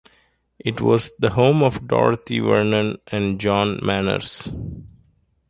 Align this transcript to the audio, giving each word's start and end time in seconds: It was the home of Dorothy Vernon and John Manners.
It 0.57 0.81
was 0.81 1.11
the 1.19 1.29
home 1.29 1.61
of 1.61 1.87
Dorothy 1.87 2.39
Vernon 2.39 2.97
and 3.11 3.39
John 3.39 3.85
Manners. 3.85 4.51